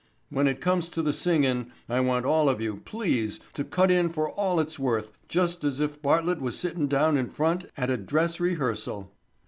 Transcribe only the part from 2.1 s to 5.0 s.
all of you, please, to cut in for all it's